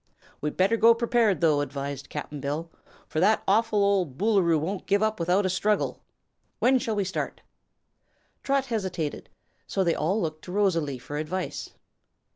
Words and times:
"We'd 0.41 0.57
better 0.57 0.77
go 0.77 0.95
prepared, 0.95 1.41
though," 1.41 1.61
advised 1.61 2.09
Cap'n 2.09 2.39
Bill, 2.39 2.71
"fer 3.07 3.19
that 3.19 3.43
awful 3.47 3.83
ol' 3.83 4.07
Boolooroo 4.07 4.57
won't 4.59 4.87
give 4.87 5.03
up 5.03 5.19
without 5.19 5.45
a 5.45 5.47
struggle. 5.49 6.01
When 6.57 6.79
shall 6.79 6.95
we 6.95 7.03
start?" 7.03 7.43
Trot 8.41 8.65
hesitated, 8.65 9.29
so 9.67 9.83
they 9.83 9.93
all 9.93 10.19
looked 10.19 10.43
to 10.45 10.51
Rosalie 10.51 10.97
for 10.97 11.17
advice. 11.17 11.69